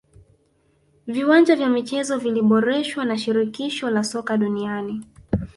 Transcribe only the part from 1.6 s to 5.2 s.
michezo viliboreshwa na shirikisho la soka duniani